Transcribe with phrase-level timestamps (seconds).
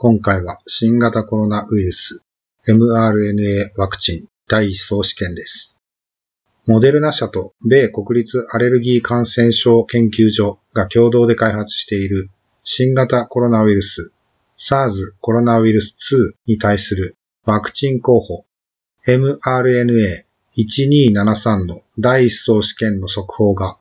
[0.00, 2.22] 今回は新型コロナウイルス
[2.68, 5.74] mRNA ワクチン第一層試験です。
[6.68, 12.30] モデルナ社と米国立アレルギー感染症研究所が共同で開発している
[12.62, 14.12] 新型コロナウイルス
[14.56, 18.44] SARS コロナウイルス2に対するワクチン候補
[19.04, 20.22] mRNA
[20.56, 23.78] 1273の第一層試験の速報が、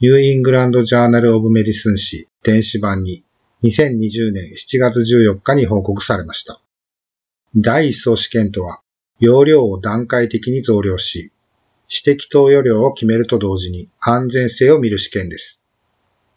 [0.00, 3.22] ニューイングランドジャーナルオブメディスン誌電子版に
[3.64, 6.60] 2020年7月14日に報告されました。
[7.56, 8.80] 第一相試験とは、
[9.18, 11.32] 用量を段階的に増量し、
[11.90, 15.62] 至適投与量を決めると同時に安全性を見る試験です。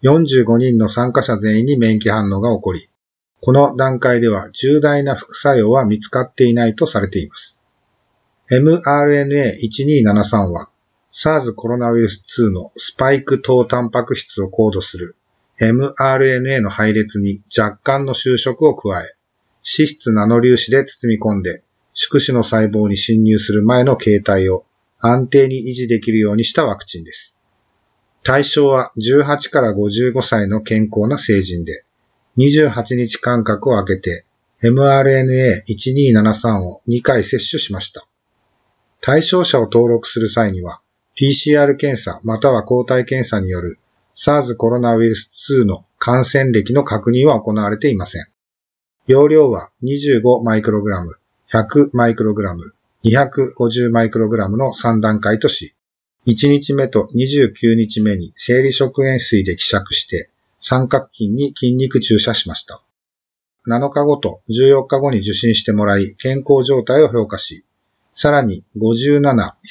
[0.02, 2.90] 45人の参加者全員に免疫反応が起こり、
[3.40, 7.62] この段階では重大な副作用は見つかっていないとされています。
[8.50, 10.70] mRNA1273 は
[11.12, 15.18] SARS コロナウイルス2のスパイク等タンパク質をコードする
[15.60, 19.16] mRNA の配列に若干の収縮を加え、
[19.64, 24.66] 脂質ナノ粒子で包み込んで宿主の細胞に侵入する前の形態を
[25.00, 27.38] 安定に維持できるようにしたワクチンです。
[28.24, 31.84] 対象は18から55歳の健康な成人で、
[32.38, 34.26] 28日間隔を空けて
[34.64, 38.06] mRNA1273 を2回接種しました。
[39.02, 40.82] 対象者を登録する際には、
[41.16, 43.78] PCR 検査または抗体検査による
[44.24, 48.28] SARS コロナウイルス2の感染歴の確認は行われていません。
[49.08, 51.10] 容量は25マイクログラム、
[51.52, 52.62] 100マイクログラム、
[53.04, 55.74] 250マイクログラムの3段階とし、
[56.28, 62.80] 1日目と29日目に生理食塩水で希釈して三角筋に筋肉注射しました。
[63.68, 67.66] 7日後と14日後に受診してもらい健康状態を評価し、
[68.14, 69.22] さらに57、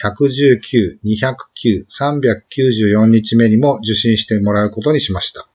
[0.02, 5.48] 119、209、394日目にも受診してもらうことにしました。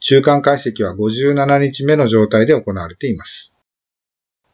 [0.00, 3.54] 中間解析は57日目の状態で行われています。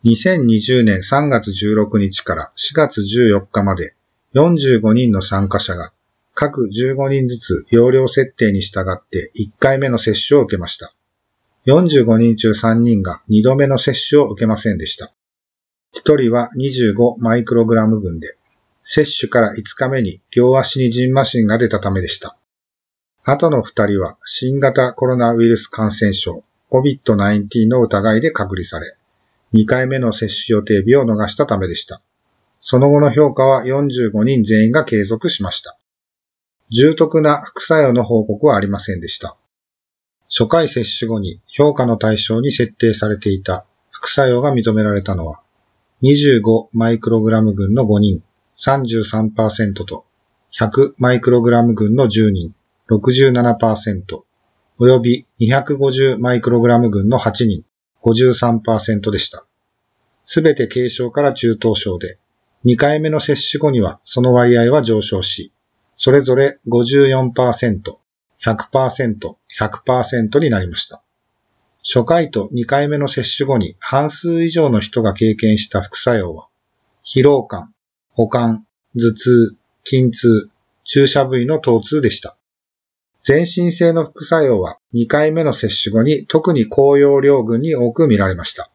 [0.05, 3.95] 2020年3月16日から4月14日まで
[4.35, 5.93] 45人の参加者が
[6.35, 10.93] 各15人ずつ容量設定に従って1回目の接種を受けました。
[11.67, 15.13] 45人中3人が2度目の接種を受けませんでした。
[15.95, 18.37] 1人は25マイクログラム群で、
[18.83, 22.37] 接種から5日目に両足にジンマシンが出たためでした。
[23.23, 28.97] 後の2人は新型コロナウイルス感染症 COVID-19 の疑いで隔離され、
[29.55, 32.01] 2回目の接種予定日を逃したためでした。
[32.61, 35.79] その後の評価は45人全員が継続しました。
[36.71, 39.37] 重篤な副作用の報告はありませんでした。
[40.29, 45.44] 初回接種後に評価の対象に設定されていた副作用が認められたのは、
[46.05, 48.23] 25マイクログラム群の5人。
[48.59, 50.05] 33%と
[50.53, 52.55] 100マイクログラム群の10人。
[52.91, 54.23] 67%
[54.79, 57.65] および250マイクログラム群の8人。
[58.03, 59.47] 53%でした。
[60.27, 62.19] すべて軽症から中等症で、
[62.67, 65.55] 2回目の接種後にはその割合は上昇し、
[65.97, 67.97] それぞれ54%、
[68.43, 71.04] 100%、100%になりました。
[71.87, 76.49] 初回と2回目の接種後に半数以上の人が経験した副作用は、
[77.05, 77.75] 疲労感、
[78.11, 80.49] 保管、頭痛、筋痛、
[80.85, 82.39] 注射部位の疼痛でした。
[83.23, 88.71] 全身性の副作用は2回目の接種後に特に高容量群に多く見られました。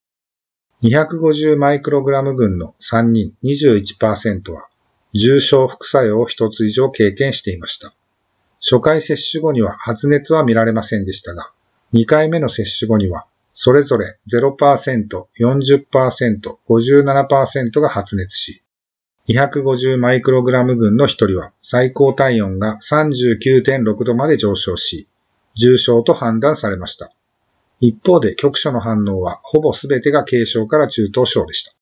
[0.84, 4.70] 250マイクログラム群の3人21%は
[5.14, 7.92] 重症副作用を1つ以上経験していました。
[8.62, 11.52] 初回接種後には発熱は見られませんでしたが、
[11.94, 18.64] 2回目の接種後には、それぞれ0%、40%、57%が発熱し、
[19.30, 25.08] 250マイクログラム群の1人は最高体温が39.6度まで上昇し、
[25.56, 27.12] 重症と判断されました。
[27.80, 31.74] 一方で局所の反応はほぼ全てが軽症から中等症でした。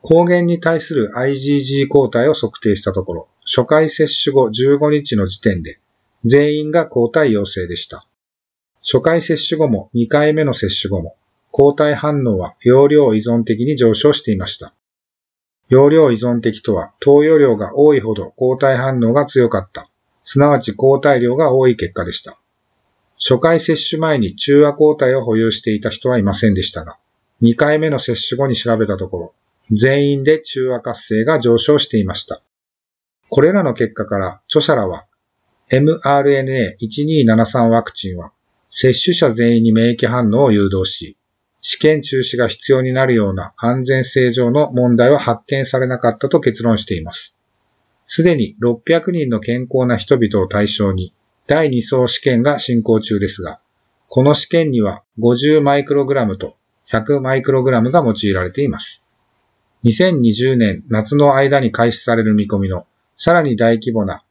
[0.00, 5.78] 抗原に対する IgG 抗体を測定したところ、初回接種後15日の時点で
[6.24, 8.04] 全員が抗体陽性でした。
[8.82, 11.16] 初回接種後も2回目の接種後も、
[11.50, 14.74] 抗体反応は容量依存的に上昇していました。
[15.68, 19.88] 容量依存的とは、投与量が多いほど抗体反応が強かった、
[20.24, 22.38] すなわち抗体量が多い結果でした。
[23.16, 26.98] 初回接種前に中和抗体を保有していた人はいませんでしたが、
[27.40, 29.34] 2回目の接種後に調べたところ、
[29.70, 32.42] 全員で中和活性が上昇していました。
[33.28, 35.06] これらの結果から著者らは
[35.70, 38.32] mRNA1273 ワクチンは
[38.74, 41.18] 接種者全員に免疫反応を誘導し、
[41.60, 47.36] 試験中止が必要になるような安全性上の問題は発見されなかったと結論しています。
[48.06, 51.14] すでに600人の健康な人々を対象に
[51.46, 53.60] 第2層試験が進行中ですが、
[54.08, 56.56] この試験には50マイクログラムと
[56.90, 59.04] 100マイクログラムが用いられています。
[59.84, 62.86] 2020年夏の間に開始される見込みの
[63.16, 64.24] さらに大規模な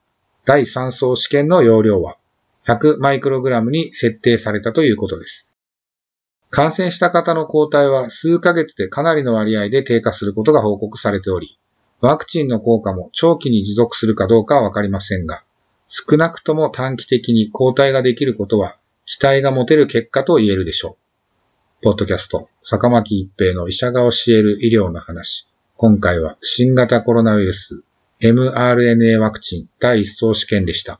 [0.46, 2.18] 第3層試験の容量は
[2.68, 5.50] 100マイクログラムに設定されたということです。
[6.50, 11.58] 感染した方の抗体は数ヶ月でかなりの割合で低下することが報告されており、
[12.02, 15.44] ワクチンの効果も長期に持続するかどうかはわかりませんが、
[15.88, 18.76] 少なくとも短期的に抗体ができることは
[19.06, 20.98] 期待が持てる結果と言えるでしょ
[21.80, 21.84] う。
[21.84, 25.48] ポッドキャスト、坂巻一平の医者が教える医療の話。
[25.78, 27.84] 今回は新型コロナウイルス
[28.22, 31.00] mRNA ワクチン第一層試験でした。